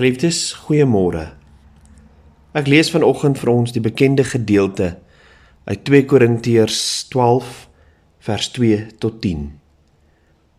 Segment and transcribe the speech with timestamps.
[0.00, 1.26] Geliefdes, goeiemôre.
[2.56, 4.94] Ek lees vanoggend vir ons die bekende gedeelte
[5.68, 6.78] uit 2 Korintiërs
[7.12, 7.50] 12
[8.24, 9.42] vers 2 tot 10.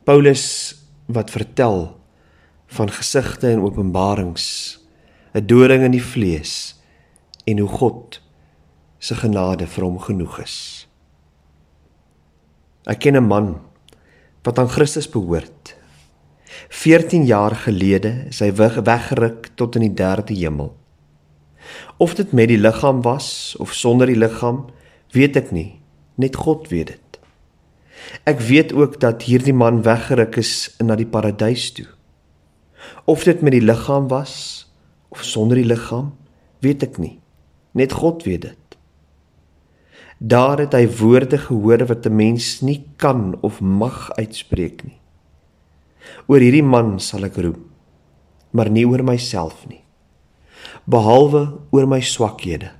[0.05, 0.45] Paulus
[1.09, 1.79] wat vertel
[2.77, 4.77] van gesigte en openbarings,
[5.33, 6.77] 'n doring in die vlees
[7.49, 8.21] en hoe God
[8.99, 10.85] se genade vir hom genoeg is.
[12.85, 13.57] Ek ken 'n man
[14.45, 15.80] wat aan Christus behoort
[16.69, 20.73] 14 jaar gelede is hy weggeruk tot in die derde hemel.
[21.97, 24.65] Of dit met die liggaam was of sonder die liggaam,
[25.15, 25.81] weet ek nie,
[26.15, 27.19] net God weet dit.
[28.27, 31.87] Ek weet ook dat hierdie man weggeruk is na die paradys toe.
[33.05, 34.65] Of dit met die liggaam was
[35.13, 36.13] of sonder die liggaam,
[36.63, 37.19] weet ek nie,
[37.77, 38.57] net God weet dit.
[40.21, 45.00] Daar het hy woorde gehoor wat 'n mens nie kan of mag uitspreek nie.
[46.27, 47.59] Oor hierdie man sal ek roem,
[48.55, 49.81] maar nie oor myself nie.
[50.89, 52.71] Behalwe oor my swakhede.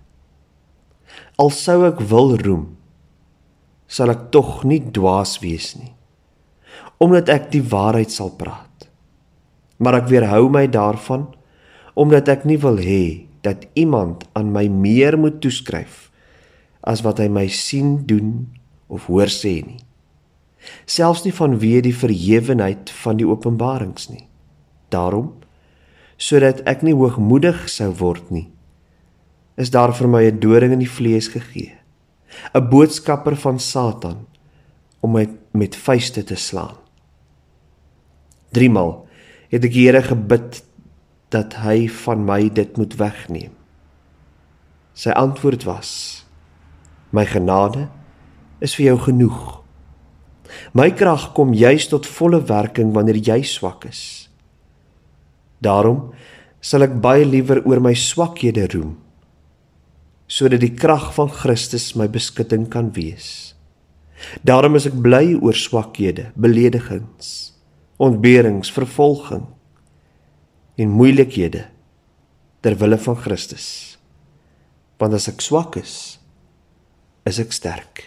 [1.42, 2.66] Al sou ek wil roem,
[3.92, 5.94] sal ek tog nie dwaas wees nie,
[7.02, 8.88] omdat ek die waarheid sal praat.
[9.82, 11.30] Maar ek weerhou my daarvan
[11.98, 16.08] omdat ek nie wil hê dat iemand aan my meer moet toeskryf
[16.88, 18.46] as wat hy my sien doen
[18.88, 19.82] of hoor sê nie
[20.86, 24.28] selfs nie vanweë die verhewenheid van die openbarings nie.
[24.90, 25.34] Daarom
[26.22, 28.46] sodat ek nie hoogmoedig sou word nie,
[29.58, 31.74] is daar vir my 'n doring in die vlees gegee,
[32.54, 34.28] 'n boodskapper van Satan
[35.02, 36.78] om my met vuiste te slaan.
[38.52, 39.08] Driemaal
[39.50, 40.64] het ek die Here gebid
[41.30, 43.52] dat hy van my dit moet wegneem.
[44.94, 46.26] Sy antwoord was:
[47.10, 47.88] My genade
[48.60, 49.61] is vir jou genoeg.
[50.74, 54.30] My krag kom juis tot volle werking wanneer jy swak is.
[55.62, 56.12] Daarom
[56.62, 58.98] sal ek baie liewer oor my swakhede roem
[60.32, 63.52] sodat die krag van Christus my beskutting kan wees.
[64.48, 67.52] Daarom is ek bly oor swakhede, beledigings,
[68.00, 69.44] ontberings, vervolging
[70.80, 71.66] en moeilikhede
[72.64, 73.68] ter wille van Christus.
[75.02, 75.96] Want as ek swak is,
[77.28, 78.06] is ek sterk.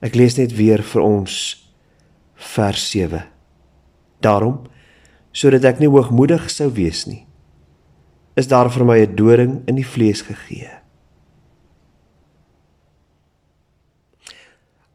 [0.00, 1.34] Ek lees net weer vir ons
[2.40, 3.20] vers 7.
[4.24, 4.62] Daarom
[5.36, 7.22] sodat ek nie hoogmoedig sou wees nie,
[8.34, 10.70] is daar vir my 'n doring in die vlees gegee.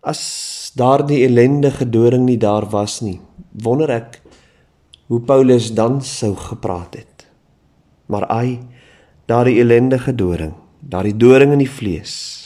[0.03, 3.21] As daardie ellendige doring nie daar was nie,
[3.53, 4.21] wonder ek
[5.07, 7.27] hoe Paulus dan sou gepraat het.
[8.07, 8.59] Maar ai,
[9.25, 12.44] daardie ellendige doring, daardie doring in die vlees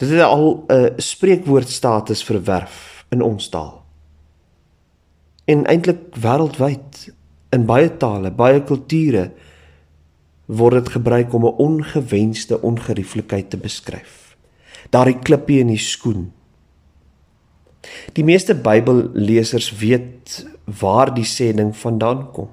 [0.00, 3.84] Dit het al 'n spreekwoordstatus verwerf in ons taal.
[5.44, 7.12] En eintlik wêreldwyd
[7.50, 9.32] in baie tale, baie kulture
[10.46, 14.36] word dit gebruik om 'n ongewenste ongerieflikheid te beskryf.
[14.90, 16.32] Daardie klippie in die skoen.
[18.12, 22.48] Die meeste Bybellesers weet waar die sêding vandaan kom.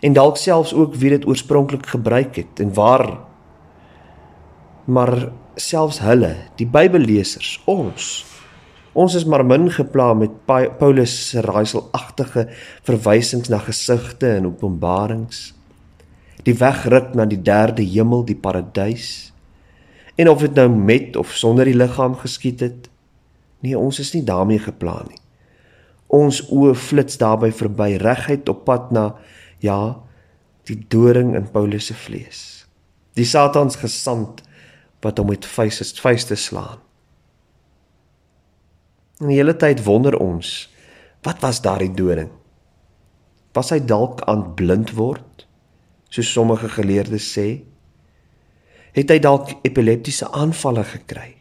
[0.00, 3.27] En dalk selfs ook wie dit oorspronklik gebruik het en waar
[4.88, 5.28] maar
[5.60, 8.24] selfs hulle, die Bybellesers, ons
[8.98, 12.48] ons is maar min gepla met Paulus se raaiselagtige
[12.88, 15.52] verwysings na gesigte en openbarings.
[16.42, 19.30] Die wegruk na die derde hemel, die paradys.
[20.18, 22.90] En of dit nou met of sonder die liggaam geskied het,
[23.62, 25.20] nee, ons is nie daarmee gepla nie.
[26.10, 29.12] Ons oë flits daarby verby reguit op pad na
[29.62, 30.00] ja,
[30.66, 32.42] die doring in Paulus se vlees.
[33.14, 34.42] Die Satans gesand
[35.04, 36.80] wat hom met vuiste vuiste slaan.
[39.18, 40.68] En die hele tyd wonder ons,
[41.26, 42.30] wat was daardie doring?
[43.56, 45.46] Was hy dalk aan blind word,
[46.10, 47.48] soos sommige geleerdes sê?
[48.94, 51.32] Het hy dalk epileptiese aanvalle gekry?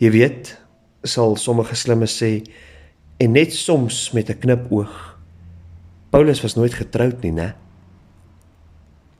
[0.00, 0.54] Jy weet,
[1.04, 2.38] sal sommige slimmes sê
[3.20, 5.18] en net soms met 'n knipoog.
[6.10, 7.54] Paulus was nooit getroud nie, né?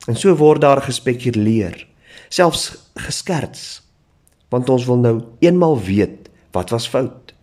[0.07, 1.90] En so word daar gespekuleer
[2.29, 3.81] selfs geskerts.
[4.51, 7.33] Want ons wil nou eenmal weet wat was fout.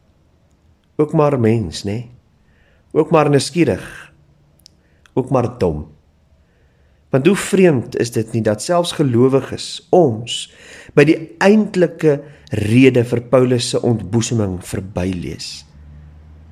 [0.96, 2.10] Ook maar mens nê nee?
[2.92, 4.12] ook maar nuuskierig.
[5.12, 5.86] Ook maar dom.
[7.08, 10.48] Want hoe vreemd is dit nie dat selfs gelowiges ons
[10.96, 12.18] by die eintlike
[12.68, 15.64] rede vir Paulus se ontboeseming verbylees.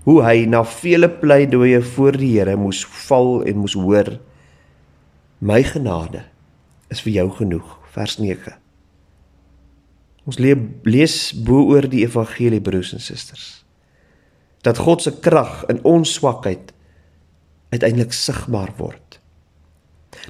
[0.06, 4.16] Hoe hy na vele pleidooie voor die Here moes val en moes hoor
[5.44, 6.22] my genade
[6.88, 8.56] is vir jou genoeg vers 9.
[10.26, 11.16] Ons lees
[11.46, 13.46] bo oor die evangelie broers en susters.
[14.66, 16.74] Dat God se krag in ons swakheid
[17.70, 19.20] uiteindelik sigbaar word.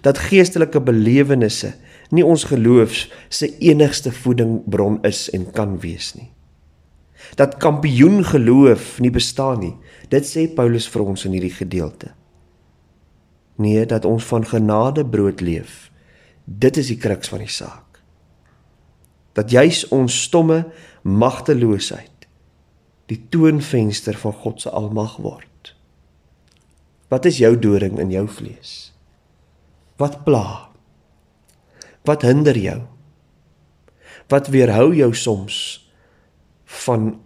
[0.05, 1.73] Dat geestelike belewennisse
[2.15, 6.31] nie ons geloof se enigste voedingbron is en kan wees nie.
[7.41, 9.75] Dat kampioen geloof nie bestaan nie.
[10.13, 12.13] Dit sê Paulus vir ons in hierdie gedeelte.
[13.57, 15.89] Nee, dat ons van genade brood leef.
[16.47, 17.99] Dit is die kruks van die saak.
[19.35, 20.63] Dat juis ons stomme
[21.03, 22.29] magteloosheid
[23.11, 25.75] die toonvenster van God se almag word.
[27.11, 28.93] Wat is jou doring in jou vlees?
[30.01, 30.73] Wat pla?
[32.07, 32.81] Wat hinder jou?
[34.31, 35.87] Wat weerhou jou soms
[36.65, 37.21] van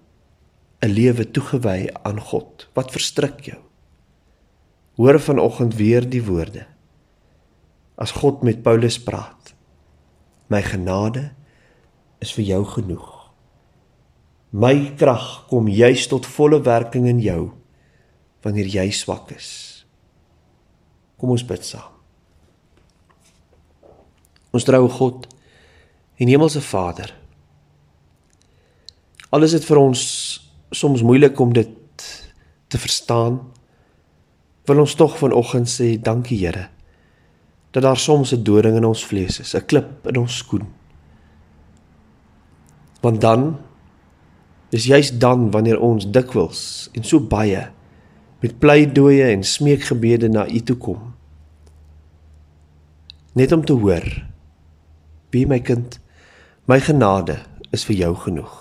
[0.82, 2.69] 'n lewe toegewy aan God?
[2.75, 3.61] Wat verstrik jou?
[4.96, 6.66] Hoor vanoggend weer die woorde.
[8.00, 9.52] As God met Paulus praat.
[10.49, 11.31] My genade
[12.19, 13.08] is vir jou genoeg.
[14.50, 17.43] My krag kom juis tot volle werking in jou
[18.43, 19.50] wanneer jy swak is.
[21.20, 21.93] Kom ons bid saam.
[24.50, 25.29] Ons trou God
[26.19, 27.12] en Hemelse Vader.
[29.31, 30.00] Alles is dit vir ons
[30.75, 32.08] soms moeilik om dit
[32.73, 33.38] te verstaan.
[34.67, 36.67] Wil ons tog vanoggend sê dankie Here
[37.70, 40.67] dat daar soms 'n doring in ons vlees is, 'n klip in ons skoen.
[43.00, 43.58] Want dan
[44.70, 47.70] is juis dan wanneer ons dikwels en so baie
[48.40, 51.14] met pleidooie en smeekgebede na U toe kom.
[53.32, 54.28] Net om te hoor
[55.31, 56.00] Wie my kind,
[56.66, 57.37] my genade
[57.70, 58.56] is vir jou genoeg.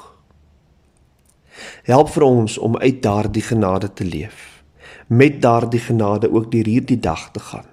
[1.90, 4.64] Help vir ons om uit daardie genade te leef.
[5.08, 7.66] Met daardie genade ook deur hierdie dag te gaan.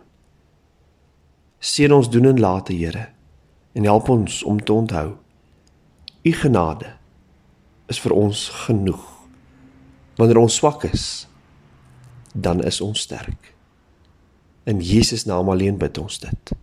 [1.58, 3.08] Seën ons doen en late, Here,
[3.72, 5.16] en help ons om te onthou
[6.26, 6.90] u genade
[7.86, 9.02] is vir ons genoeg.
[10.18, 11.28] Wanneer ons swak is,
[12.34, 13.52] dan is ons sterk.
[14.66, 16.56] In Jesus naam alleen bid ons dit.